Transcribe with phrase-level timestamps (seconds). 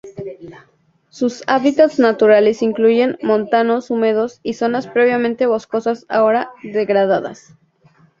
[1.11, 7.53] Sus hábitats naturales incluyen montanos húmedos y zonas previamente boscosas ahora degradadas.